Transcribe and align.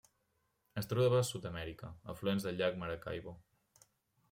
Es 0.81 0.89
troba 0.93 1.19
a 1.19 1.25
Sud-amèrica: 1.27 1.91
afluents 2.15 2.49
del 2.49 2.59
llac 2.63 2.83
Maracaibo. 2.85 3.37